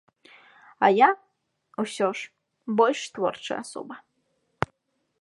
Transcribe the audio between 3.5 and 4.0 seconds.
асоба.